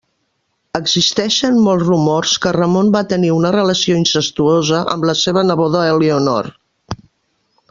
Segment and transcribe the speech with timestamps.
[0.77, 6.55] Existeixen molts rumors que Ramon va tenir una relació incestuosa amb la seva neboda Elionor.